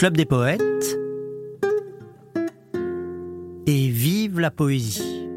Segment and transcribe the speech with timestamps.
[0.00, 0.96] Club des poètes
[3.66, 5.28] et vive la poésie.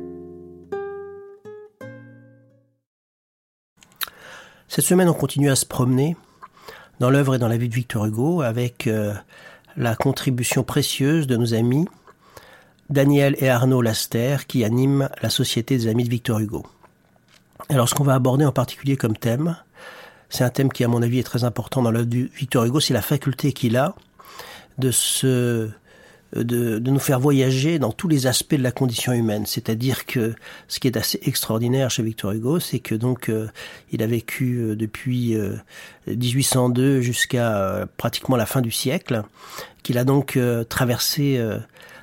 [4.69, 6.15] Cette semaine, on continue à se promener
[7.01, 9.13] dans l'œuvre et dans la vie de Victor Hugo avec euh,
[9.75, 11.85] la contribution précieuse de nos amis
[12.89, 16.65] Daniel et Arnaud Laster qui animent la Société des Amis de Victor Hugo.
[17.67, 19.57] Alors ce qu'on va aborder en particulier comme thème,
[20.29, 22.79] c'est un thème qui à mon avis est très important dans l'œuvre de Victor Hugo,
[22.79, 23.93] c'est la faculté qu'il a
[24.77, 25.69] de se
[26.35, 29.45] de, de, nous faire voyager dans tous les aspects de la condition humaine.
[29.45, 30.33] C'est-à-dire que
[30.67, 33.47] ce qui est assez extraordinaire chez Victor Hugo, c'est que donc euh,
[33.91, 35.37] il a vécu euh, depuis
[36.07, 39.23] 1802 euh, jusqu'à pratiquement la fin du siècle,
[39.83, 41.41] qu'il a donc traversé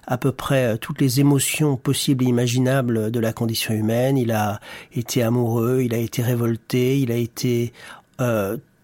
[0.07, 4.18] à peu près toutes les émotions possibles et imaginables de la condition humaine.
[4.18, 4.60] Il a
[4.95, 7.73] été amoureux, il a été révolté, il a été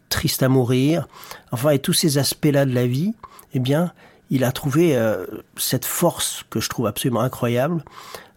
[0.09, 1.09] triste à mourir.
[1.53, 3.15] Enfin, et tous ces aspects-là de la vie,
[3.55, 3.93] eh bien,
[4.31, 5.25] il a trouvé euh,
[5.57, 7.85] cette force que je trouve absolument incroyable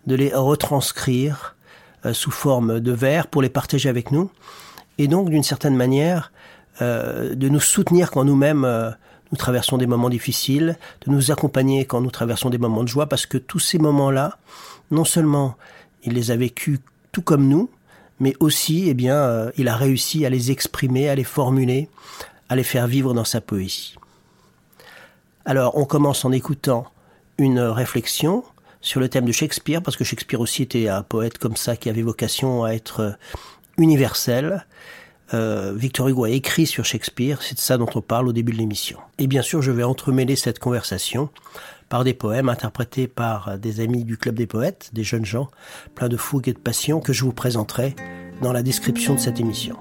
[0.08, 1.56] de les retranscrire
[2.06, 4.32] euh, sous forme de vers pour les partager avec nous
[4.98, 6.32] et donc d'une certaine manière
[6.82, 8.96] euh, de nous soutenir quand nous-mêmes
[9.32, 13.08] nous traversons des moments difficiles, de nous accompagner quand nous traversons des moments de joie
[13.08, 14.38] parce que tous ces moments-là,
[14.92, 15.56] non seulement
[16.04, 16.80] il les a vécus
[17.12, 17.70] tout comme nous,
[18.20, 21.90] mais aussi, eh bien, il a réussi à les exprimer, à les formuler,
[22.50, 23.96] à les faire vivre dans sa poésie.
[25.46, 26.86] Alors, on commence en écoutant
[27.38, 28.44] une réflexion
[28.82, 31.90] sur le thème de Shakespeare, parce que Shakespeare aussi était un poète comme ça qui
[31.90, 33.12] avait vocation à être euh,
[33.78, 34.66] universel.
[35.34, 38.52] Euh, Victor Hugo a écrit sur Shakespeare, c'est de ça dont on parle au début
[38.52, 39.00] de l'émission.
[39.18, 41.30] Et bien sûr, je vais entremêler cette conversation
[41.90, 45.50] par des poèmes interprétés par des amis du Club des Poètes, des jeunes gens,
[45.96, 47.96] pleins de fougue et de passion, que je vous présenterai
[48.42, 49.76] dans la description de cette émission.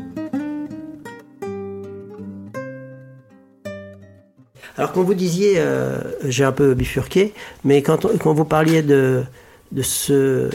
[4.77, 9.25] Alors quand vous disiez, euh, j'ai un peu bifurqué, mais quand, quand vous parliez de,
[9.73, 10.49] de, ce,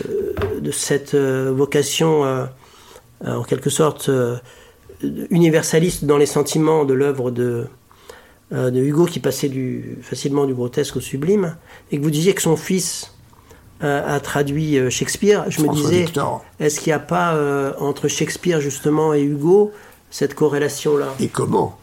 [0.59, 2.45] de cette euh, vocation, euh,
[3.25, 4.09] en quelque sorte,
[5.29, 7.67] universaliste dans les sentiments de l'œuvre de,
[8.53, 11.55] de Hugo qui passait du, facilement du grotesque au sublime,
[11.91, 13.11] et que vous disiez que son fils
[13.81, 16.05] a traduit Shakespeare, je me disais,
[16.59, 17.37] est-ce qu'il n'y a pas
[17.79, 19.73] entre Shakespeare justement et Hugo
[20.09, 21.15] cette corrélation-là?
[21.19, 21.79] Et comment?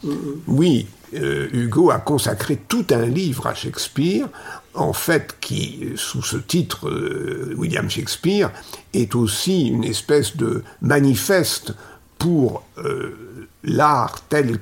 [0.47, 4.29] Oui, euh, Hugo a consacré tout un livre à Shakespeare,
[4.75, 8.51] en fait, qui, sous ce titre, euh, William Shakespeare,
[8.95, 11.75] est aussi une espèce de manifeste
[12.19, 14.59] pour euh, l'art tel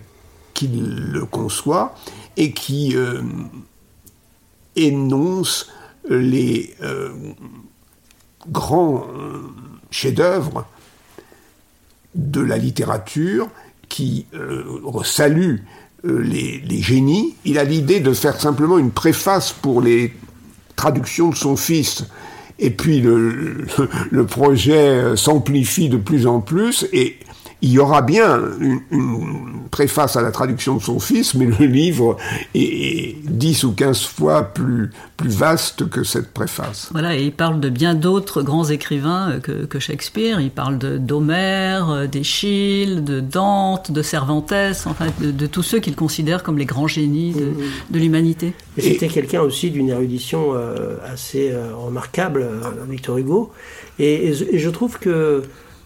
[0.58, 1.94] qu'il le conçoit
[2.36, 2.96] et qui
[4.74, 5.70] énonce
[6.08, 6.74] les
[8.50, 9.06] grands
[9.90, 10.66] chefs-d'œuvre
[12.14, 13.48] de la littérature
[13.88, 14.26] qui
[15.04, 15.58] salue
[16.04, 20.12] euh, les, génies, il a l'idée de faire simplement une préface pour les
[20.76, 22.04] traductions de son fils.
[22.60, 23.66] Et puis le,
[24.10, 27.18] le projet s'amplifie de plus en plus et
[27.60, 28.80] il y aura bien une,
[29.70, 32.16] préface à la traduction de son fils, mais le livre
[32.54, 36.88] est, dix ou quinze fois plus, plus vaste que cette préface.
[36.92, 40.40] Voilà, et il parle de bien d'autres grands écrivains euh, que, que Shakespeare.
[40.40, 44.54] Il parle d'Homère, euh, d'Échille, de Dante, de Cervantes,
[44.86, 47.56] enfin de, tous ceux qu'il considère comme les grands génies de, mmh.
[47.90, 48.52] de l'humanité.
[48.78, 52.46] C'était quelqu'un aussi d'une érudition euh, assez remarquable,
[52.88, 53.52] Victor Hugo.
[53.98, 55.42] et, je trouve que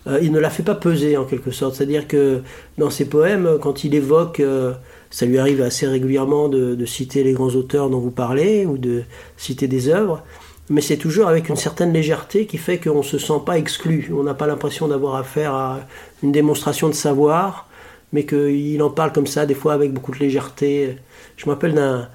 [0.07, 1.77] euh, il ne la fait pas peser en quelque sorte.
[1.77, 2.43] C'est-à-dire que
[2.79, 4.73] dans ses poèmes, quand il évoque, euh,
[5.11, 9.03] ça lui arrive assez régulièrement de, citer les grands auteurs dont vous parlez ou de
[9.37, 10.23] citer des œuvres,
[10.69, 14.11] mais c'est toujours avec une certaine légèreté qui fait qu'on ne se sent pas exclu.
[14.17, 15.81] On n'a pas l'impression d'avoir affaire à
[16.23, 17.69] une démonstration de savoir,
[18.13, 20.97] mais qu'il en parle comme ça, des fois avec beaucoup de légèreté.
[21.37, 22.09] Je me rappelle d'un,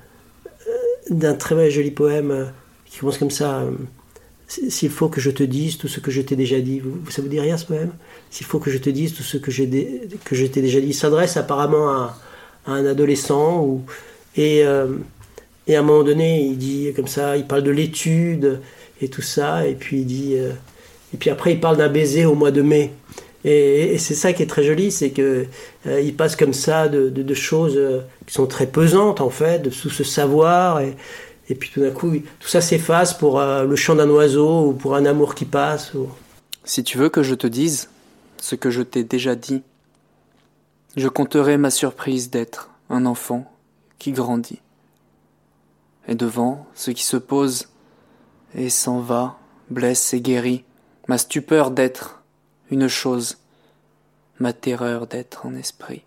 [1.09, 2.51] d'un très joli poème
[2.85, 3.63] qui commence comme ça
[4.47, 7.27] s'il faut que je te dise tout ce que je t'ai déjà dit, ça vous
[7.27, 7.91] dit rien ce poème?
[8.29, 10.93] S'il faut que je te dise tout ce que, j'ai, que je t'ai déjà dit,
[10.93, 12.17] s'adresse apparemment à,
[12.65, 13.81] un adolescent
[14.35, 14.87] et, euh,
[15.67, 18.59] et à un moment donné il dit comme ça, il parle de l'étude
[19.01, 20.51] et tout ça et puis il dit euh,
[21.13, 22.91] et puis après il parle d'un baiser au mois de mai.
[23.45, 25.45] Et, c'est ça qui est très joli, c'est que
[25.85, 27.79] euh, il passe comme ça de, de, choses
[28.25, 30.95] qui sont très pesantes en fait, de sous ce savoir et,
[31.49, 34.73] et puis tout d'un coup, tout ça s'efface pour euh, le chant d'un oiseau ou
[34.73, 35.93] pour un amour qui passe.
[36.63, 37.89] Si tu veux que je te dise
[38.41, 39.63] ce que je t'ai déjà dit,
[40.95, 43.51] je compterai ma surprise d'être un enfant
[43.99, 44.61] qui grandit.
[46.07, 47.67] Et devant ce qui se pose
[48.55, 49.37] et s'en va,
[49.69, 50.63] blesse et guérit,
[51.07, 52.21] ma stupeur d'être
[52.69, 53.37] une chose,
[54.39, 56.03] ma terreur d'être un esprit.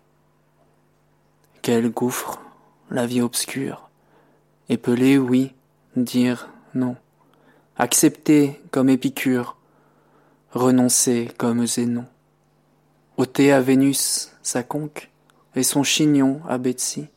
[1.61, 2.41] Quel gouffre,
[2.89, 3.90] la vie obscure,
[4.71, 5.51] Épeler, oui,
[5.97, 6.95] dire non.
[7.75, 9.57] Accepter comme Épicure,
[10.53, 12.05] renoncer comme Zénon.
[13.17, 15.11] ôter à Vénus sa conque
[15.57, 17.07] et son chignon à Betsy.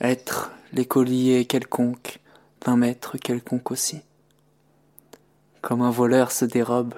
[0.00, 2.20] Être l'écolier quelconque
[2.64, 4.00] d'un maître quelconque aussi.
[5.60, 6.94] Comme un voleur se dérobe,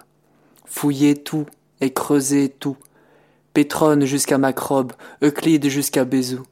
[0.67, 1.47] fouiller tout
[1.81, 2.77] et creuser tout,
[3.55, 6.45] Pétrone jusqu'à Macrobe, Euclide jusqu'à Bézou,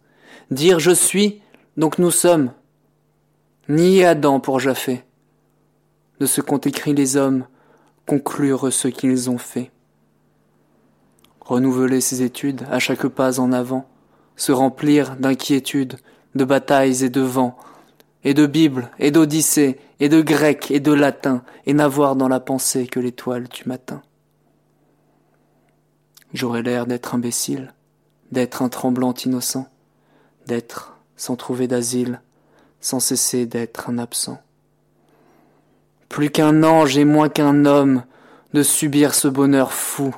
[0.51, 1.41] dire je suis,
[1.77, 2.51] donc nous sommes,
[3.69, 5.03] ni Adam pour Japhé,
[6.21, 7.47] de ce qu'ont écrit les hommes,
[8.07, 9.73] conclure ce qu'ils ont fait.
[11.41, 13.89] Renouveler ses études à chaque pas en avant,
[14.37, 15.97] se remplir d'inquiétudes,
[16.37, 17.57] de batailles et de vents,
[18.23, 22.41] et de Bible, et d'Odyssée, et de grec, et de latin, et n'avoir dans la
[22.41, 24.01] pensée que l'étoile du matin.
[26.33, 27.75] J'aurais l'air d'être imbécile,
[28.31, 29.67] d'être un tremblant innocent,
[30.47, 32.21] d'être, sans trouver d'asile,
[32.87, 34.41] sans cesser d'être un absent.
[36.09, 38.05] Plus qu'un ange et moins qu'un homme,
[38.55, 40.15] de subir ce bonheur fou,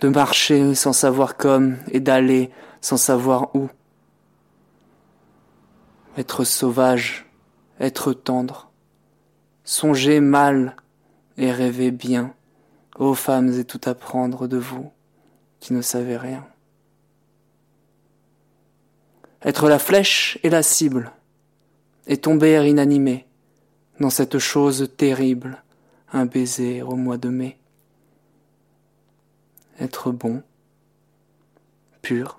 [0.00, 2.50] de marcher sans savoir comme et d'aller
[2.80, 3.68] sans savoir où.
[6.16, 7.26] Être sauvage,
[7.78, 8.70] être tendre,
[9.62, 10.76] songer mal
[11.36, 12.32] et rêver bien,
[12.98, 14.90] ô femmes et tout apprendre de vous
[15.60, 16.46] qui ne savez rien.
[19.44, 21.12] Être la flèche et la cible,
[22.06, 23.26] et tomber inanimé
[24.00, 25.62] dans cette chose terrible,
[26.12, 27.58] un baiser au mois de mai.
[29.80, 30.42] Être bon,
[32.02, 32.38] pur,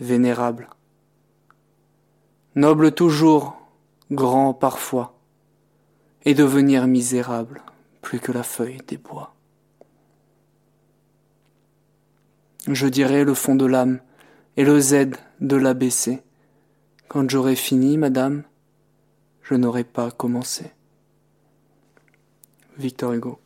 [0.00, 0.68] vénérable,
[2.54, 3.56] noble toujours,
[4.10, 5.14] grand parfois,
[6.24, 7.62] et devenir misérable
[8.02, 9.34] plus que la feuille des bois.
[12.66, 14.00] Je dirai le fond de l'âme
[14.56, 15.10] et le Z
[15.40, 16.22] de l'ABC.
[17.08, 18.42] Quand j'aurai fini, madame,
[19.42, 20.66] je n'aurai pas commencé.
[22.78, 23.38] Victor Hugo.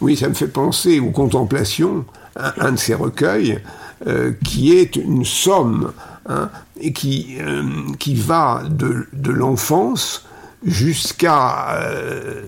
[0.00, 2.06] Oui, ça me fait penser aux contemplations,
[2.36, 3.60] un de ces recueils,
[4.06, 5.92] euh, qui est une somme,
[6.26, 6.50] hein,
[6.80, 7.62] et qui, euh,
[7.98, 10.26] qui va de, de l'enfance
[10.64, 12.42] jusqu'à euh,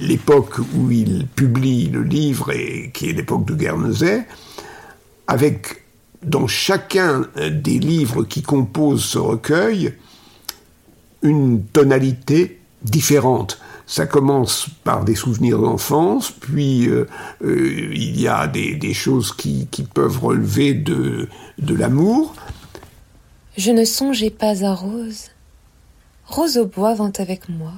[0.00, 4.26] l'époque où il publie le livre, et qui est l'époque de Guernesey,
[5.26, 5.79] avec
[6.22, 9.94] dans chacun des livres qui composent ce recueil
[11.22, 13.58] une tonalité différente.
[13.86, 17.06] Ça commence par des souvenirs d'enfance, puis euh,
[17.42, 21.28] euh, il y a des, choses qui, qui, peuvent relever de,
[21.58, 22.34] de l'amour.
[23.56, 25.30] Je ne songeais pas à Rose.
[26.24, 27.72] Rose au bois vint avec moi.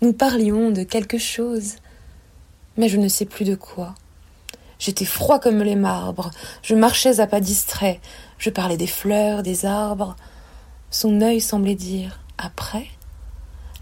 [0.00, 1.74] Nous parlions de quelque chose,
[2.78, 3.94] mais je ne sais plus de quoi.
[4.82, 6.32] J'étais froid comme les marbres,
[6.64, 8.00] je marchais à pas distraits,
[8.38, 10.16] je parlais des fleurs, des arbres.
[10.90, 12.88] Son œil semblait dire Après?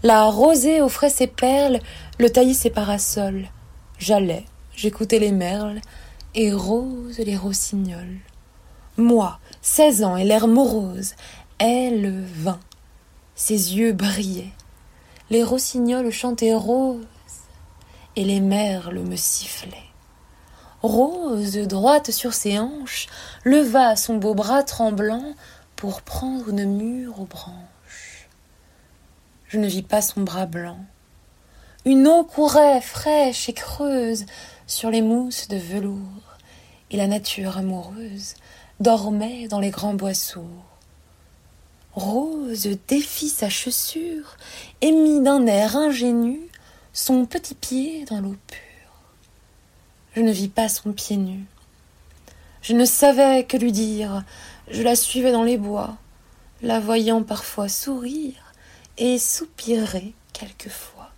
[0.03, 1.79] La rosée offrait ses perles,
[2.19, 3.47] le taillis ses parasols.
[3.97, 4.45] J'allais,
[4.75, 5.81] j'écoutais les merles,
[6.35, 8.19] et rose les rossignols.
[8.97, 11.15] Moi, seize ans et l'air morose,
[11.57, 12.59] elle vint.
[13.33, 14.53] Ses yeux brillaient
[15.31, 17.05] les rossignols chantaient rose,
[18.17, 19.90] et les merles me sifflaient.
[20.83, 23.07] Rose, droite sur ses hanches,
[23.43, 25.35] leva son beau bras tremblant
[25.75, 28.27] pour prendre une mûre aux branches.
[29.47, 30.79] Je ne vis pas son bras blanc.
[31.85, 34.25] Une eau courait fraîche et creuse
[34.65, 36.37] sur les mousses de velours,
[36.89, 38.33] et la nature amoureuse
[38.79, 40.45] dormait dans les grands bois sourds.
[41.93, 44.35] Rose défit sa chaussure
[44.81, 46.39] et mit d'un air ingénu
[46.91, 48.70] son petit pied dans l'eau pure.
[50.15, 51.45] Je ne vis pas son pied nu.
[52.61, 54.23] Je ne savais que lui dire.
[54.69, 55.97] Je la suivais dans les bois,
[56.61, 58.53] la voyant parfois sourire
[58.97, 61.09] et soupirer quelquefois.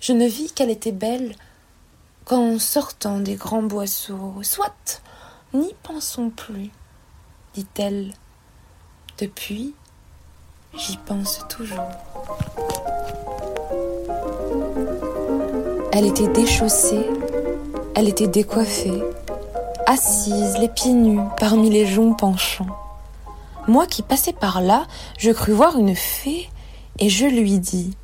[0.00, 1.34] Je ne vis qu'elle était belle
[2.24, 4.44] qu'en sortant des grands bois sourds.
[4.44, 5.02] Soit,
[5.54, 6.70] n'y pensons plus,
[7.54, 8.12] dit-elle
[9.18, 9.74] depuis,
[10.76, 11.88] j'y pense toujours.
[15.92, 17.06] Elle était déchaussée,
[17.96, 19.02] elle était décoiffée,
[19.86, 22.66] assise, les pieds nus, parmi les joncs penchants.
[23.68, 24.86] Moi qui passais par là,
[25.18, 26.50] je crus voir une fée,
[26.98, 27.96] et je lui dis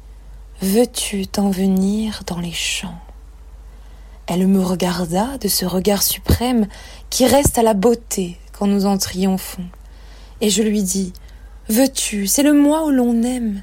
[0.62, 2.98] Veux-tu t'en venir dans les champs?
[4.26, 6.68] Elle me regarda de ce regard suprême
[7.10, 9.66] qui reste à la beauté quand nous en triomphons.
[10.40, 11.12] Et je lui dis
[11.68, 13.62] Veux-tu, c'est le moi où l'on aime.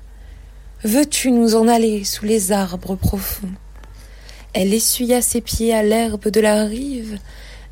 [0.84, 3.50] Veux-tu nous en aller sous les arbres profonds?
[4.62, 7.18] Elle essuya ses pieds à l'herbe de la rive,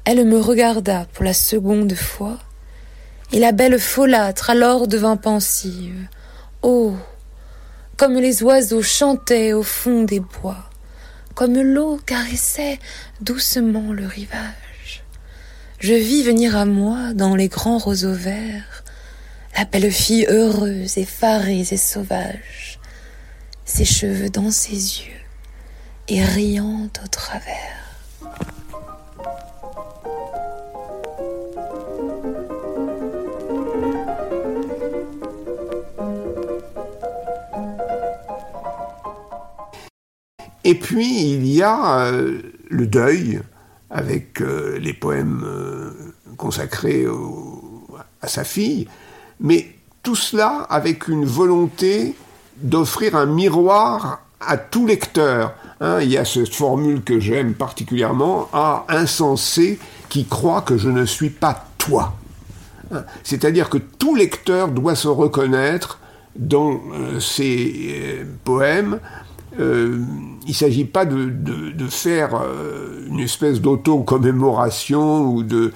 [0.06, 2.40] elle me regarda pour la seconde fois,
[3.34, 6.08] et la belle folâtre alors devint pensive.
[6.62, 6.94] Oh.
[7.98, 10.70] Comme les oiseaux chantaient au fond des bois,
[11.36, 12.80] comme l'eau caressait
[13.20, 15.04] doucement le rivage.
[15.80, 18.86] Je vis venir à moi dans les grands roseaux verts
[19.58, 22.80] la belle fille heureuse, effarée et sauvage,
[23.66, 25.17] ses cheveux dans ses yeux
[26.10, 27.78] et riant au travers.
[40.68, 43.40] Et puis il y a euh, le deuil
[43.90, 47.06] avec euh, les poèmes euh, consacrés
[48.22, 48.86] à sa fille,
[49.40, 49.74] mais
[50.04, 52.16] tout cela avec une volonté
[52.58, 55.54] d'offrir un miroir à tout lecteur.
[55.80, 56.00] Hein.
[56.02, 59.80] il y a cette formule que j'aime particulièrement, à insensé
[60.10, 62.16] qui croit que je ne suis pas toi.
[62.92, 63.04] Hein.
[63.24, 66.00] C'est-à-dire que tout lecteur doit se reconnaître
[66.36, 69.00] dans euh, ces euh, poèmes.
[69.60, 70.02] Euh,
[70.46, 71.32] il ne s'agit pas de,
[71.90, 72.42] faire
[73.10, 75.74] une espèce d'auto-commémoration ou de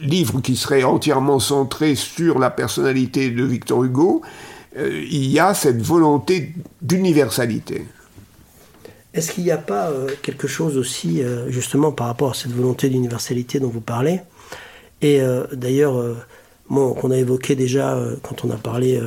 [0.00, 4.22] livre qui serait entièrement centré sur la personnalité de Victor Hugo,
[4.76, 7.86] euh, il y a cette volonté d'universalité.
[9.14, 12.52] Est-ce qu'il n'y a pas euh, quelque chose aussi, euh, justement, par rapport à cette
[12.52, 14.20] volonté d'universalité dont vous parlez
[15.00, 15.20] Et
[15.52, 16.16] d'ailleurs,
[16.68, 19.00] bon, qu'on a évoqué déjà quand on a parlé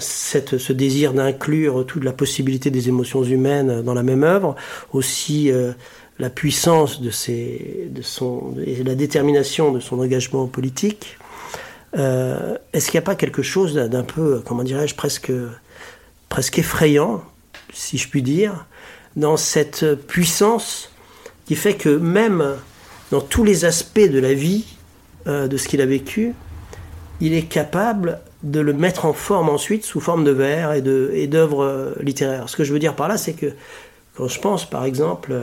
[0.00, 4.56] cette, ce désir d'inclure toute la possibilité des émotions humaines dans la même œuvre,
[4.94, 5.50] aussi
[6.18, 11.18] la puissance de, ses, de son, et la détermination de son engagement politique,
[11.96, 15.32] euh, est-ce qu'il n'y a pas quelque chose d'un peu, comment dirais-je, presque,
[16.28, 17.22] presque effrayant,
[17.72, 18.66] si je puis dire,
[19.16, 20.90] dans cette puissance
[21.44, 22.56] qui fait que même
[23.10, 24.64] dans tous les aspects de la vie,
[25.26, 26.34] euh, de ce qu'il a vécu,
[27.20, 31.64] il est capable de le mettre en forme ensuite sous forme de vers et d'œuvres
[31.64, 32.48] euh, littéraires.
[32.48, 33.52] Ce que je veux dire par là, c'est que
[34.16, 35.34] quand je pense, par exemple,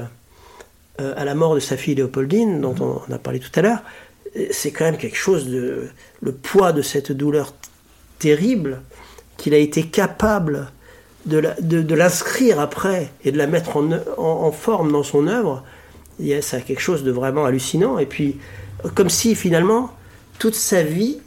[1.00, 3.80] à la mort de sa fille Léopoldine, dont on, a parlé tout à l'heure,
[4.52, 5.88] c'est quand même quelque chose de.
[6.22, 7.54] le poids de cette douleur
[8.20, 8.82] terrible
[9.38, 10.72] qu'il a été capable
[11.26, 13.78] de, l'inscrire après et de la mettre
[14.18, 15.64] en, forme dans son œuvre.
[16.42, 17.98] Ça quelque chose de vraiment hallucinant.
[17.98, 18.38] Et puis,
[18.96, 19.92] comme si finalement,
[20.38, 21.20] toute sa vie,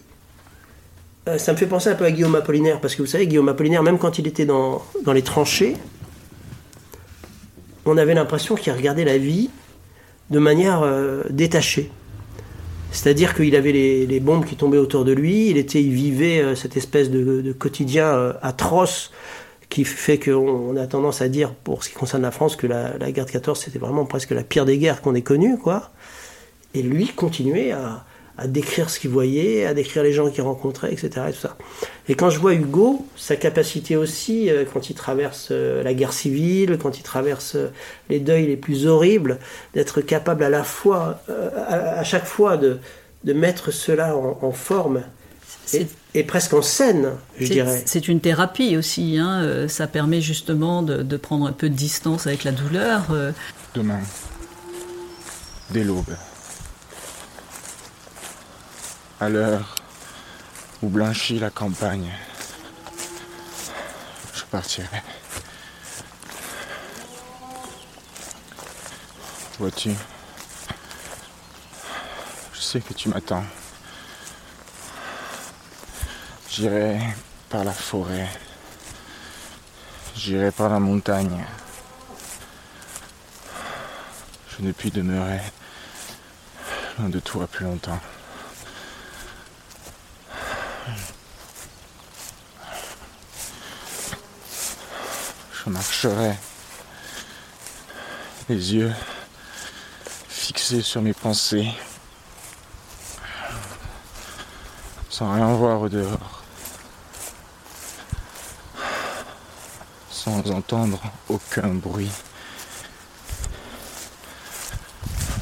[1.28, 3.48] euh, ça me fait penser un peu à Guillaume Apollinaire, parce que vous savez, Guillaume
[3.48, 5.76] Apollinaire, même quand il était dans, dans les tranchées,
[7.86, 9.48] on avait l'impression qu'il regardait la vie
[10.30, 11.90] de manière euh, détachée.
[12.92, 16.76] C'est-à-dire qu'il avait les, bombes qui tombaient autour de lui, il, était, vivait euh, cette
[16.76, 19.10] espèce de, quotidien euh, atroce
[19.70, 22.98] qui fait qu'on a tendance à dire, pour ce qui concerne la France, que la,
[22.98, 25.90] la guerre de 14, c'était vraiment presque la pire des guerres qu'on ait connues, quoi.
[26.74, 28.04] Et lui continuait à,
[28.42, 31.26] à décrire ce qu'il voyait, à décrire les gens qu'il rencontrait, etc.
[31.28, 31.56] Et, tout ça.
[32.08, 36.12] et quand je vois Hugo, sa capacité aussi, euh, quand il traverse euh, la guerre
[36.12, 37.68] civile, quand il traverse euh,
[38.10, 39.38] les deuils les plus horribles,
[39.74, 41.22] d'être capable à la fois,
[41.68, 42.78] à, chaque fois, de,
[43.22, 45.02] de mettre cela en, forme.
[46.14, 47.82] Et, presque en scène, je dirais.
[47.86, 49.18] C'est une thérapie aussi.
[49.18, 49.66] Hein.
[49.68, 53.06] Ça permet justement de, de, prendre un peu de distance avec la douleur.
[53.74, 54.00] Demain,
[55.70, 56.14] dès l'aube,
[59.22, 59.76] à l'heure
[60.82, 62.10] où blanchit la campagne,
[64.34, 65.00] je partirai.
[69.60, 69.92] Vois-tu,
[72.52, 73.44] je sais que tu m'attends.
[76.50, 76.98] J'irai
[77.48, 78.28] par la forêt,
[80.16, 81.46] j'irai par la montagne.
[84.48, 85.40] Je ne puis demeurer
[86.98, 88.00] loin de toi plus longtemps.
[95.64, 96.36] Je marcherai,
[98.48, 98.92] les yeux
[100.28, 101.68] fixés sur mes pensées,
[105.08, 106.42] sans rien voir au dehors,
[110.10, 112.10] sans entendre aucun bruit,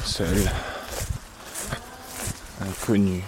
[0.05, 0.51] seul,
[2.61, 3.23] inconnu,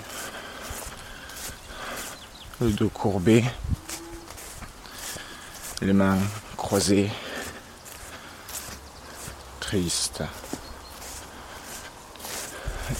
[2.61, 3.43] le dos courbé,
[5.81, 6.19] les mains
[6.63, 7.11] croisé,
[9.59, 10.23] triste.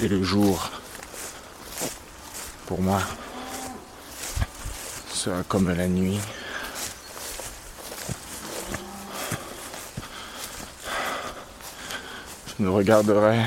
[0.01, 0.69] Et le jour,
[2.65, 2.99] pour moi,
[5.13, 6.19] sera comme la nuit.
[12.59, 13.39] Je ne regarderai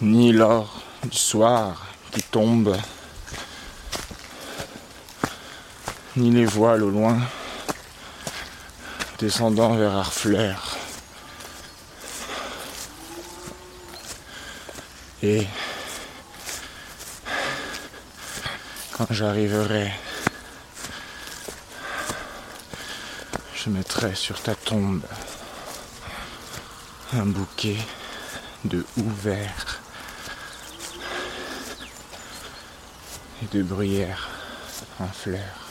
[0.00, 2.76] ni l'or du soir qui tombe,
[6.16, 7.18] ni les voiles au loin
[9.18, 10.76] descendant vers Harfleur.
[15.22, 15.46] Et
[18.92, 19.92] quand j'arriverai,
[23.54, 25.02] je mettrai sur ta tombe
[27.14, 27.78] un bouquet
[28.64, 29.80] de ouvert
[33.42, 34.28] et de bruyère
[35.00, 35.65] en fleurs.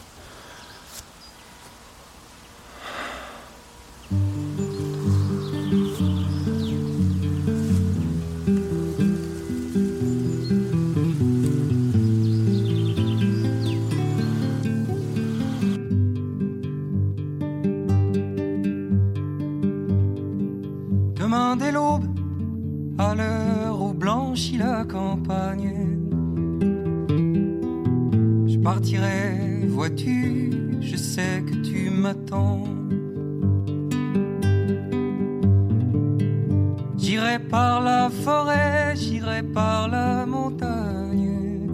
[38.96, 41.68] j'irai par la montagne.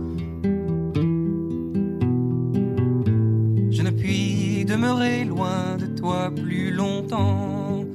[3.72, 7.86] Je ne puis demeurer loin de toi plus longtemps.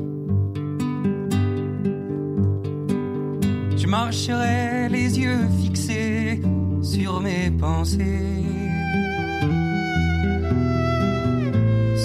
[3.76, 6.40] Je marcherai les yeux fixés
[6.82, 8.44] sur mes pensées.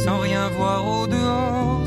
[0.04, 1.82] Sans rien voir au dehors,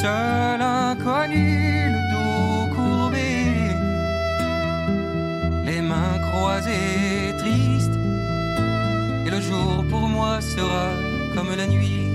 [0.00, 3.32] seul inconnu, le dos courbé,
[5.66, 7.96] les mains croisées, triste.
[9.26, 10.88] Et le jour pour moi sera
[11.34, 12.09] comme la nuit.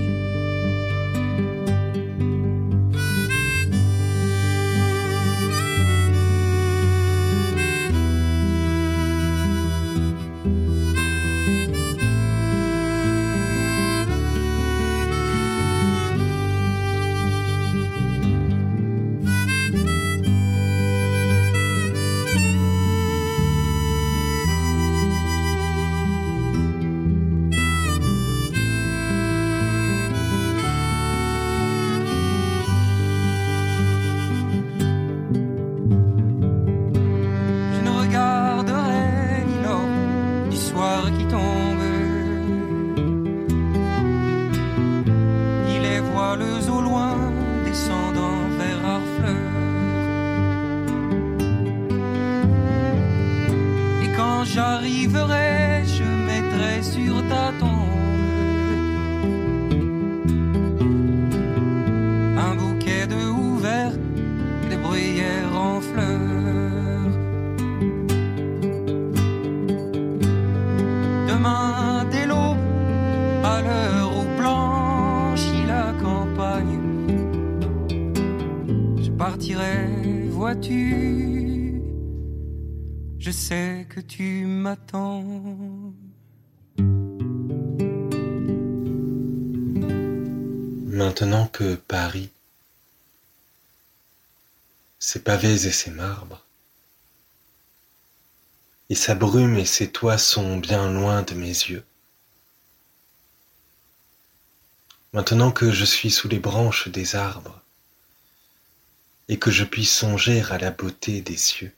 [90.86, 92.30] Maintenant que Paris,
[95.00, 96.44] ses pavés et ses marbres,
[98.90, 101.84] et sa brume et ses toits sont bien loin de mes yeux.
[105.12, 107.60] Maintenant que je suis sous les branches des arbres,
[109.28, 111.74] et que je puis songer à la beauté des cieux.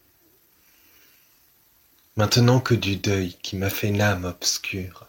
[2.17, 5.07] Maintenant que du deuil qui m'a fait l'âme obscure,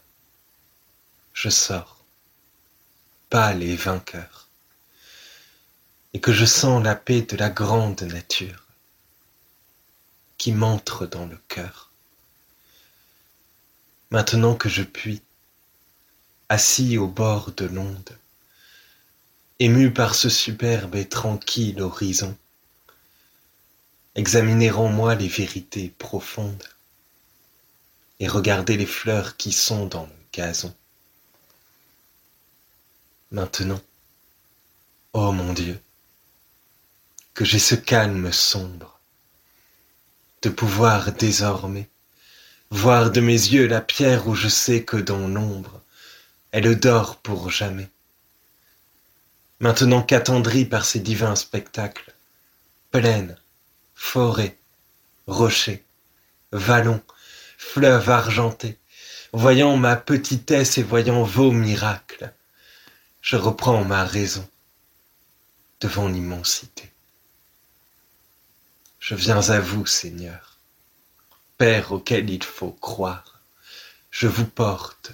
[1.33, 2.03] je sors,
[3.29, 4.47] pâle et vainqueur,
[6.13, 8.65] et que je sens la paix de la grande nature
[10.37, 11.91] qui m'entre dans le cœur.
[14.11, 15.21] Maintenant que je puis,
[16.47, 18.17] assis au bord de l'onde,
[19.59, 22.37] ému par ce superbe et tranquille horizon,
[24.15, 26.63] examiner en moi les vérités profondes
[28.21, 30.73] et regarder les fleurs qui sont dans le gazon.
[33.31, 33.81] Maintenant,
[35.13, 35.79] ô mon Dieu,
[37.33, 38.99] que j'ai ce calme sombre,
[40.41, 41.89] de pouvoir désormais
[42.71, 45.81] voir de mes yeux la pierre où je sais que dans l'ombre
[46.51, 47.89] elle dort pour jamais.
[49.59, 52.13] Maintenant qu'attendrie par ces divins spectacles,
[52.91, 53.37] plaine,
[53.93, 54.57] forêt,
[55.27, 55.83] rocher,
[56.51, 57.01] vallon,
[57.57, 58.77] fleuve argenté,
[59.33, 62.33] voyant ma petitesse et voyant vos miracles,
[63.21, 64.47] je reprends ma raison
[65.81, 66.89] devant l'immensité.
[68.99, 70.57] Je viens à vous, Seigneur,
[71.57, 73.41] Père auquel il faut croire.
[74.11, 75.11] Je vous porte,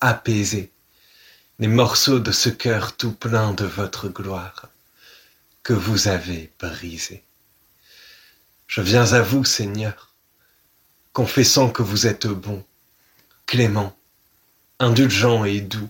[0.00, 0.70] apaisé,
[1.58, 4.68] les morceaux de ce cœur tout plein de votre gloire
[5.62, 7.24] que vous avez brisé.
[8.66, 10.12] Je viens à vous, Seigneur,
[11.14, 12.62] confessant que vous êtes bon,
[13.46, 13.96] clément,
[14.80, 15.88] indulgent et doux,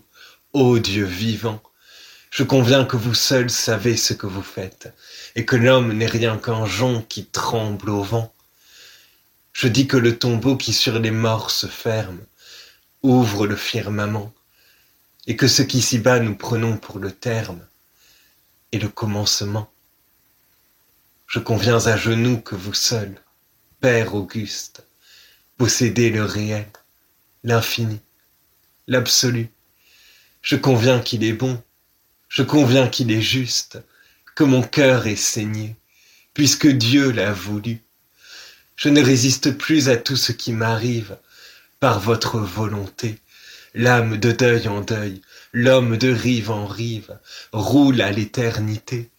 [0.53, 1.61] ô Dieu vivant.
[2.31, 4.95] Je conviens que vous seul savez ce que vous faites,
[5.35, 8.33] et que l'homme n'est rien qu'un jonc qui tremble au vent.
[9.53, 12.21] Je dis que le tombeau qui sur les morts se ferme,
[13.03, 14.33] ouvre le firmament,
[15.27, 17.61] et que ce qu'ici-bas nous prenons pour le terme
[18.73, 19.71] est le commencement.
[21.27, 23.21] Je conviens à genoux que vous seul,
[23.81, 24.87] Père auguste,
[25.57, 26.67] possédez le réel,
[27.43, 28.01] l'infini,
[28.87, 29.51] l'absolu.
[30.43, 31.63] Je conviens qu'il est bon,
[32.29, 33.79] je conviens qu'il est juste,
[34.37, 35.77] que mon cœur est saigné,
[36.35, 37.83] puisque Dieu l'a voulu.
[38.77, 41.17] Je ne résiste plus à tout ce qui m'arrive
[41.81, 43.19] par votre volonté.
[43.79, 45.21] L'âme de deuil en deuil,
[45.53, 47.19] l'homme de rive en rive,
[47.53, 49.11] roule à l'éternité.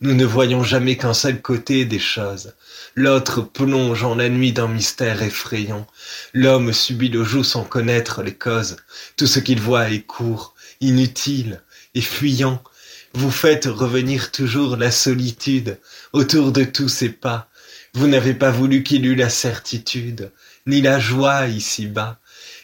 [0.00, 2.54] Nous ne voyons jamais qu'un seul côté des choses.
[2.96, 5.86] L'autre plonge en la nuit d'un mystère effrayant.
[6.32, 8.78] L'homme subit le joug sans connaître les causes.
[9.16, 11.62] Tout ce qu'il voit est court, inutile
[11.94, 12.64] et fuyant.
[13.12, 15.78] Vous faites revenir toujours la solitude
[16.12, 17.48] autour de tous ses pas.
[17.94, 20.32] Vous n'avez pas voulu qu'il eût la certitude,
[20.66, 22.18] ni la joie ici-bas.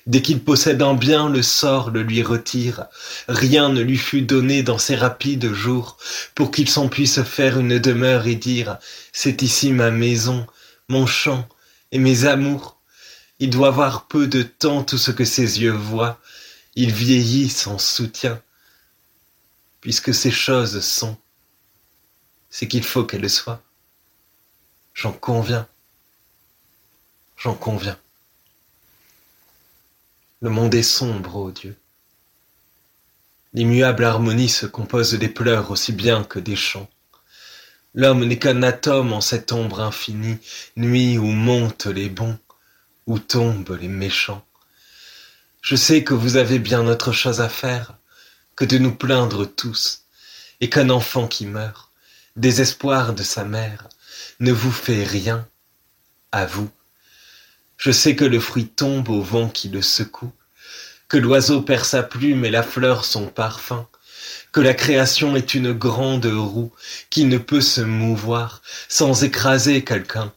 [0.07, 2.87] Dès qu'il possède un bien, le sort le lui retire.
[3.29, 5.99] Rien ne lui fut donné dans ces rapides jours
[6.35, 8.79] pour qu'il s'en puisse faire une demeure et dire
[9.13, 10.47] C'est ici ma maison,
[10.89, 11.47] mon champ
[11.93, 12.79] et mes amours.
[13.39, 16.19] Il doit voir peu de temps tout ce que ses yeux voient.
[16.77, 18.41] Il vieillit sans soutien.
[19.81, 21.17] Puisque ces choses sont,
[22.51, 23.63] c'est qu'il faut qu'elles soient.
[24.93, 25.67] J'en conviens.
[27.37, 27.99] J'en conviens.
[30.43, 31.77] Le monde est sombre, ô Dieu.
[33.53, 36.89] L'immuable harmonie se compose des pleurs aussi bien que des chants.
[37.93, 40.39] L'homme n'est qu'un atome en cette ombre infinie,
[40.77, 42.39] nuit où montent les bons,
[43.07, 44.43] où tombent les méchants.
[45.61, 47.99] Je sais que vous avez bien autre chose à faire
[48.57, 50.05] que de nous plaindre tous,
[50.63, 51.91] et qu'un enfant qui meurt,
[52.37, 53.89] désespoir de sa mère,
[54.39, 55.47] ne vous fait rien,
[56.33, 56.71] à vous,
[57.81, 60.33] je sais que le fruit tombe au vent qui le secoue,
[61.09, 63.89] que l'oiseau perd sa plume et la fleur son parfum,
[64.53, 66.73] que la création est une grande roue
[67.09, 70.31] qui ne peut se mouvoir sans écraser quelqu'un.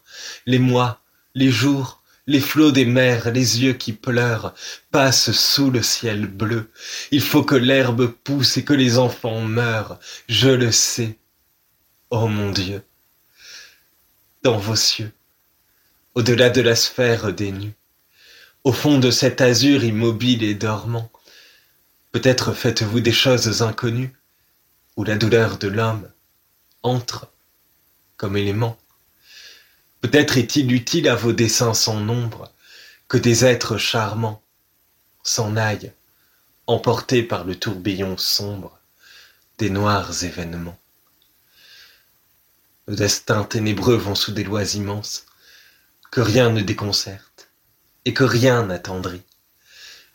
[0.45, 1.01] Les mois,
[1.35, 4.53] les jours, les flots des mers, les yeux qui pleurent,
[4.89, 6.71] passent sous le ciel bleu.
[7.11, 11.17] Il faut que l'herbe pousse et que les enfants meurent, je le sais.
[12.09, 12.83] Ô mon Dieu,
[14.43, 15.11] dans vos cieux,
[16.15, 17.75] au-delà de la sphère des nues,
[18.63, 21.11] au fond de cet azur immobile et dormant.
[22.11, 24.13] Peut-être faites-vous des choses inconnues,
[24.95, 26.09] où la douleur de l'homme
[26.83, 27.31] entre
[28.17, 28.77] comme élément.
[30.01, 32.51] Peut-être est-il utile à vos desseins sans nombre
[33.07, 34.41] que des êtres charmants
[35.23, 35.93] s'en aillent,
[36.67, 38.79] emportés par le tourbillon sombre
[39.57, 40.77] des noirs événements.
[42.87, 45.25] Le destin ténébreux vont sous des lois immenses,
[46.13, 47.49] que rien ne déconcerte
[48.05, 49.23] et que rien n'attendrit.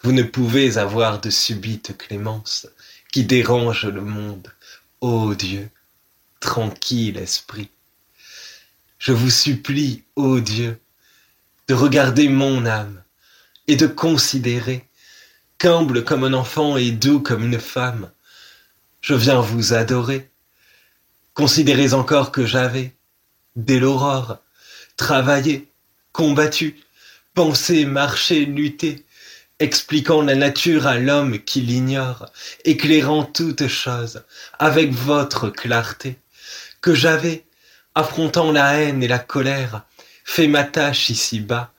[0.03, 2.69] Vous ne pouvez avoir de subite clémence
[3.11, 4.55] qui dérange le monde.
[5.01, 5.69] Ô Dieu,
[6.39, 7.71] tranquille esprit,
[9.01, 10.81] je vous supplie, ô Dieu,
[11.67, 13.03] de regarder mon âme
[13.67, 14.87] et de considérer
[15.59, 18.09] qu'humble comme un enfant et doux comme une femme,
[19.01, 20.31] je viens vous adorer.
[21.35, 22.95] Considérez encore que j'avais,
[23.57, 24.39] dès l'aurore,
[24.97, 25.68] travaillé
[26.19, 26.75] combattu,
[27.33, 29.05] pensé, marché, lutté,
[29.61, 32.27] expliquant la nature à l'homme qui l'ignore,
[32.65, 34.25] éclairant toutes choses
[34.59, 36.19] avec votre clarté,
[36.81, 37.45] que j'avais,
[37.95, 39.85] affrontant la haine et la colère,
[40.25, 41.73] fait ma tâche ici-bas,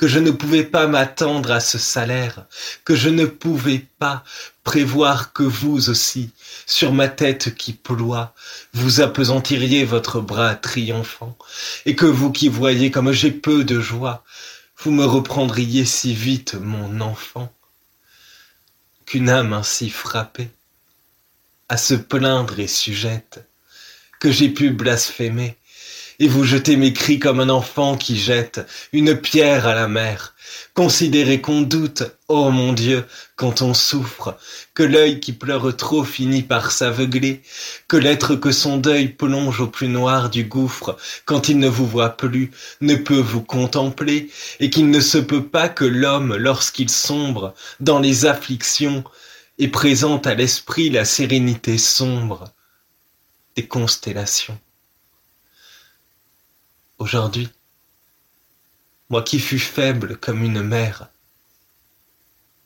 [0.00, 2.46] que je ne pouvais pas m'attendre à ce salaire,
[2.86, 4.24] que je ne pouvais pas
[4.64, 6.30] prévoir que vous aussi,
[6.64, 8.34] sur ma tête qui ploie,
[8.72, 11.36] vous appesantiriez votre bras triomphant,
[11.84, 14.24] et que vous qui voyez comme j'ai peu de joie,
[14.78, 17.52] vous me reprendriez si vite mon enfant,
[19.04, 20.48] qu'une âme ainsi frappée,
[21.68, 23.46] à se plaindre et sujette,
[24.18, 25.58] que j'ai pu blasphémer,
[26.20, 28.60] et vous jetez mes cris comme un enfant qui jette
[28.92, 30.34] une pierre à la mer.
[30.74, 33.04] Considérez qu'on doute, oh mon Dieu,
[33.36, 34.36] quand on souffre,
[34.74, 37.40] que l'œil qui pleure trop finit par s'aveugler,
[37.88, 41.86] que l'être que son deuil plonge au plus noir du gouffre, quand il ne vous
[41.86, 42.50] voit plus,
[42.82, 44.28] ne peut vous contempler,
[44.60, 49.04] et qu'il ne se peut pas que l'homme, lorsqu'il sombre dans les afflictions,
[49.58, 52.52] et présente à l'esprit la sérénité sombre
[53.56, 54.58] des constellations.
[57.00, 57.48] Aujourd'hui,
[59.08, 61.08] moi qui fus faible comme une mère,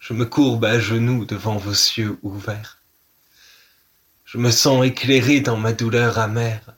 [0.00, 2.82] je me courbe à genoux devant vos cieux ouverts.
[4.24, 6.74] Je me sens éclairé dans ma douleur amère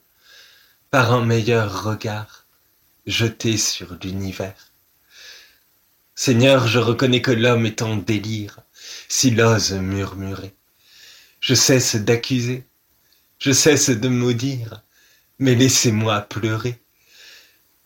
[0.90, 2.44] par un meilleur regard
[3.06, 4.72] jeté sur l'univers.
[6.14, 8.60] Seigneur, je reconnais que l'homme est en délire
[9.08, 10.54] s'il ose murmurer.
[11.40, 12.66] Je cesse d'accuser,
[13.38, 14.82] je cesse de maudire,
[15.38, 16.82] mais laissez-moi pleurer.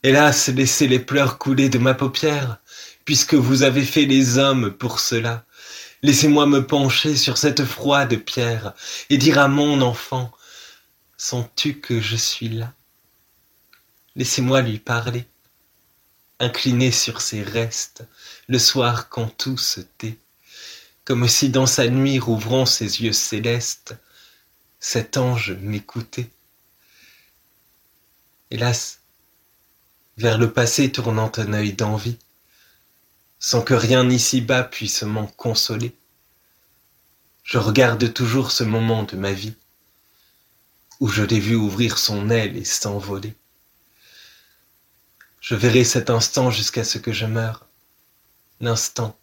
[0.02, 2.56] Hélas, laissez les pleurs couler de ma paupière,
[3.04, 5.44] puisque vous avez fait les hommes pour cela.
[6.02, 8.72] Laissez-moi me pencher sur cette froide pierre
[9.10, 10.32] et dire à mon enfant,
[11.18, 12.72] sens-tu que je suis là?
[14.16, 15.26] Laissez-moi lui parler,
[16.38, 18.08] incliné sur ses restes,
[18.48, 20.18] le soir quand tout se tait,
[21.04, 23.94] comme si dans sa nuit rouvrant ses yeux célestes,
[24.78, 26.30] cet ange m'écoutait.
[28.50, 28.99] Hélas,
[30.20, 32.18] vers le passé tournant un œil d'envie,
[33.38, 35.96] sans que rien ici-bas puisse m'en consoler.
[37.42, 39.54] Je regarde toujours ce moment de ma vie,
[41.00, 43.34] où je l'ai vu ouvrir son aile et s'envoler.
[45.40, 47.66] Je verrai cet instant jusqu'à ce que je meure,
[48.60, 49.18] l'instant,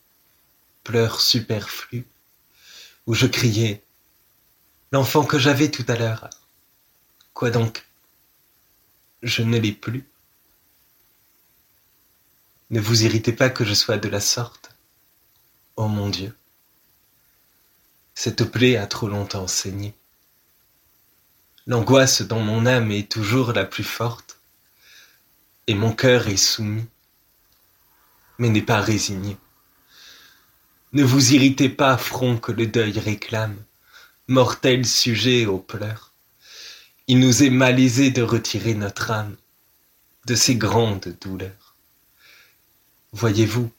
[0.84, 2.08] pleurs superflu,
[3.06, 3.84] où je criais,
[4.92, 6.28] l'enfant que j'avais tout à l'heure,
[7.36, 7.86] quoi donc,
[9.22, 10.10] je ne l'ai plus.
[12.70, 14.72] Ne vous irritez pas que je sois de la sorte.
[15.78, 16.36] Oh mon Dieu.
[18.14, 19.94] Cette plaie a trop longtemps saigné.
[21.66, 24.40] L'angoisse dans mon âme est toujours la plus forte,
[25.68, 26.88] et mon cœur est soumis,
[28.38, 29.38] mais n'est pas résigné.
[30.92, 33.58] Ne vous irritez pas, front que le deuil réclame,
[34.28, 36.12] mortel sujet aux pleurs.
[37.08, 39.38] Il nous est malaisé de retirer notre âme
[40.26, 41.67] de ces grandes douleurs.
[43.14, 43.72] Voyez-vous,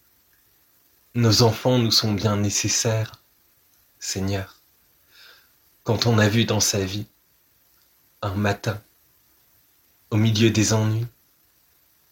[1.15, 3.23] nos enfants nous sont bien nécessaires,
[3.99, 4.63] Seigneur.
[5.85, 7.07] Quand on a vu dans sa vie,
[8.23, 8.83] un matin,
[10.11, 11.07] au milieu des ennuis,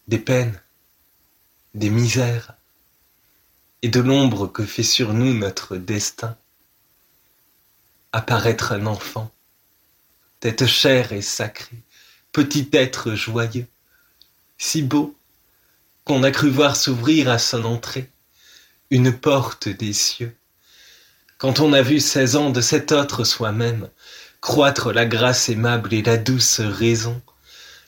[0.08, 0.60] des peines,
[1.74, 2.52] des misères,
[3.80, 6.36] et de l'ombre que fait sur nous notre destin,
[8.12, 9.32] apparaître un enfant,
[10.40, 11.82] tête chère et sacrée,
[12.32, 13.66] petit être joyeux,
[14.58, 15.15] si beau
[16.06, 18.08] qu'on a cru voir s'ouvrir à son entrée
[18.90, 20.36] une porte des cieux.
[21.36, 23.88] Quand on a vu seize ans de cet autre soi-même
[24.40, 27.20] croître la grâce aimable et la douce raison,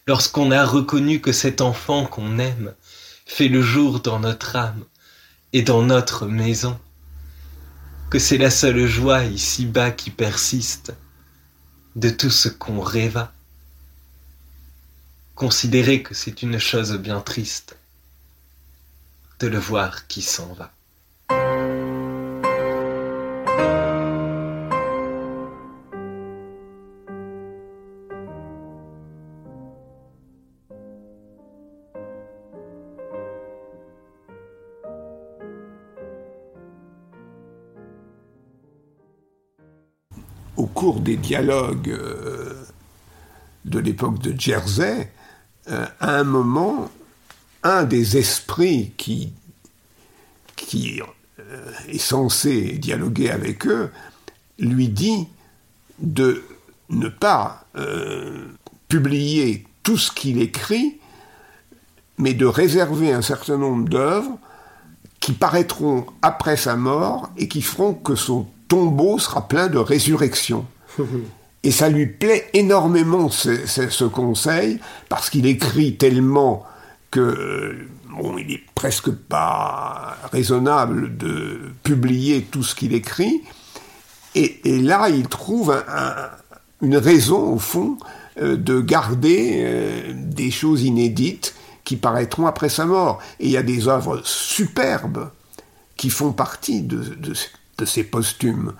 [0.09, 2.74] lorsqu'on a reconnu que cet enfant qu'on aime
[3.24, 4.85] fait le jour dans notre âme
[5.52, 6.76] et dans notre maison,
[8.11, 10.92] que c'est la seule joie ici-bas qui persiste
[11.94, 13.33] de tout ce qu'on rêva.
[15.37, 17.77] Considérez que c'est une chose bien triste
[19.38, 20.72] de le voir qui s'en va.
[40.57, 42.64] Au cours des dialogues euh,
[43.64, 45.12] de l'époque de Jersey,
[45.70, 46.90] euh, à un moment,
[47.62, 49.33] un des esprits qui,
[50.57, 51.01] qui
[51.40, 53.90] euh, est censé dialoguer avec eux
[54.59, 55.29] lui dit
[55.99, 56.42] de
[56.90, 58.47] ne pas euh,
[58.88, 60.99] publier tout ce qu'il écrit,
[62.18, 64.38] mais de réserver un certain nombre d'œuvres
[65.21, 70.66] qui paraîtront après sa mort et qui feront que son tombeau sera plein de résurrection.
[71.64, 76.64] Et ça lui plaît énormément ce, ce conseil, parce qu'il écrit tellement
[77.11, 83.42] que bon, il est presque pas raisonnable de publier tout ce qu'il écrit.
[84.35, 85.83] Et, là, il trouve
[86.81, 87.99] une raison, au fond,
[88.40, 93.21] euh, de garder euh, des choses inédites qui paraîtront après sa mort.
[93.40, 95.31] Et il y a des œuvres superbes
[95.97, 97.35] qui font partie de, de
[97.84, 98.72] ses posthumes.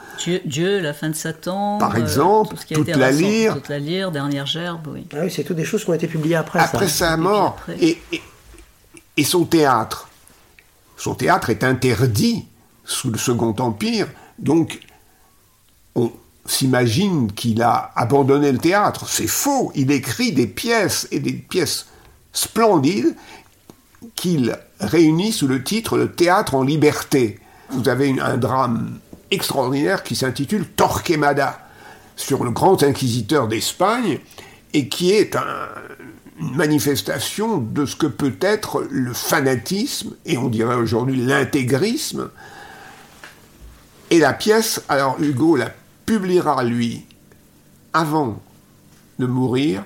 [0.45, 1.79] Dieu, la fin de Satan.
[1.79, 3.55] Par exemple, toute la lyre.
[3.55, 5.07] Toute la lyre, dernière gerbe, oui.
[5.13, 6.59] Ah oui, c'est toutes des choses qui ont été publiées après.
[6.59, 7.57] Après sa mort.
[7.81, 7.99] Et,
[9.17, 10.09] et, son théâtre.
[10.97, 12.47] Son théâtre est interdit
[12.85, 14.09] sous le Second Empire,
[14.39, 14.81] donc
[15.95, 16.11] on
[16.47, 19.09] s'imagine qu'il a abandonné le théâtre.
[19.09, 19.71] C'est faux.
[19.75, 21.87] Il écrit des pièces et des pièces
[22.33, 23.15] splendides
[24.15, 27.39] qu'il réunit sous le titre Le théâtre en liberté
[27.71, 28.99] vous avez un drame
[29.31, 31.61] extraordinaire qui s'intitule Torquemada,
[32.17, 34.19] sur le grand inquisiteur d'Espagne,
[34.75, 35.37] et qui est
[36.41, 42.31] une manifestation de ce que peut être le fanatisme, et on dirait aujourd'hui l'intégrisme.
[44.11, 45.71] Et la pièce, alors Hugo la
[46.07, 47.05] publiera, lui,
[47.93, 48.41] avant
[49.19, 49.85] de mourir,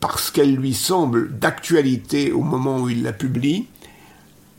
[0.00, 3.68] parce qu'elle lui semble d'actualité au moment où il la publie.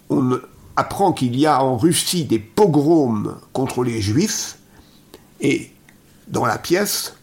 [0.10, 0.40] On,
[0.76, 4.58] apprend qu'il y a en Russie des pogroms contre les juifs,
[5.40, 5.72] et
[6.28, 7.16] dans la pièce,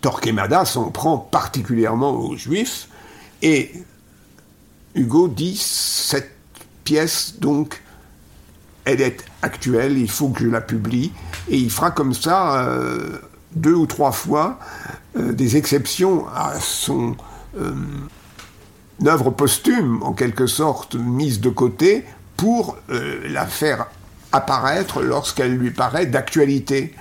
[0.00, 2.88] Torquemada s'en prend particulièrement aux juifs,
[3.42, 3.72] et
[4.94, 6.32] Hugo dit cette
[6.84, 7.82] pièce, donc,
[8.84, 11.12] elle est actuelle, il faut que je la publie,
[11.48, 13.18] et il fera comme ça euh,
[13.54, 14.58] deux ou trois fois
[15.16, 17.16] euh, des exceptions à son
[17.58, 17.74] euh,
[19.06, 22.04] œuvre posthume, en quelque sorte mise de côté,
[22.38, 23.88] pour euh, la faire
[24.32, 26.94] apparaître lorsqu'elle lui paraît d'actualité.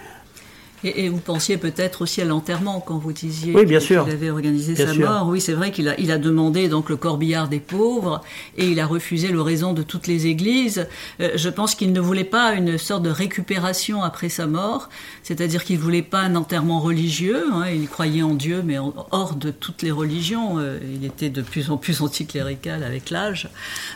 [0.84, 4.04] Et, vous pensiez peut-être aussi à l'enterrement quand vous disiez oui, bien sûr.
[4.04, 5.28] qu'il avait organisé sa mort.
[5.28, 8.22] Oui, c'est vrai qu'il a, il a demandé donc le corbillard des pauvres
[8.58, 10.88] et il a refusé l'oraison de toutes les églises.
[11.20, 14.90] Euh, je pense qu'il ne voulait pas une sorte de récupération après sa mort,
[15.24, 17.46] c'est-à-dire qu'il voulait pas un enterrement religieux.
[17.52, 17.70] Hein.
[17.70, 20.60] il croyait en Dieu, mais hors de toutes les religions.
[20.60, 23.50] Euh, il était de plus en plus anticlérical avec l'âge.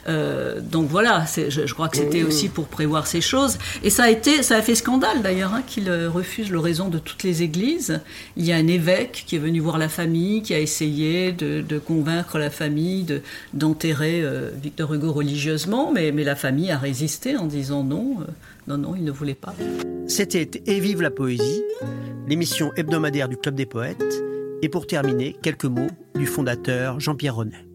[0.07, 3.59] Euh, donc voilà, je, je, crois que c'était aussi pour prévoir ces choses.
[3.83, 7.23] Et ça a été, ça a fait scandale d'ailleurs hein, qu'il refuse l'oraison de toutes
[7.23, 7.99] les églises.
[8.37, 11.79] Il y a un évêque qui est venu voir la famille, qui a essayé de,
[11.79, 13.21] convaincre la famille
[13.53, 18.25] d'enterrer euh, Victor Hugo religieusement, mais, mais, la famille a résisté en disant non, euh,
[18.67, 19.53] non, non, il ne voulait pas.
[20.07, 21.63] C'était Et vive la poésie,
[22.27, 24.23] l'émission hebdomadaire du Club des poètes.
[24.61, 27.65] Et pour terminer, quelques mots du fondateur Jean-Pierre Renet.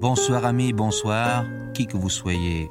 [0.00, 2.70] Bonsoir amis, bonsoir, qui que vous soyez,